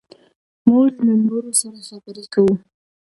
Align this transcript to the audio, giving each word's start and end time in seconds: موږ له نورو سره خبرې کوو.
موږ 0.69 0.91
له 1.05 1.13
نورو 1.25 1.51
سره 1.61 1.79
خبرې 1.89 2.23
کوو. 2.33 2.55